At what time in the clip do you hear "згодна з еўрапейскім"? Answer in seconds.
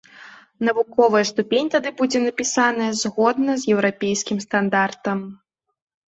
3.01-4.37